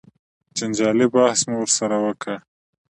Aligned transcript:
جنجالي 0.57 1.05
بحث 1.13 1.39
مو 1.49 1.55
ورسره 1.61 1.97
وکړ. 2.05 2.35